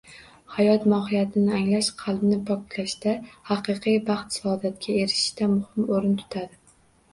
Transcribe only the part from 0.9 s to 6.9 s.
mohiyatini anglash qalbni poklashda, haqiqiy baxt-saodatga erishishda muhim o‘rin tutadi.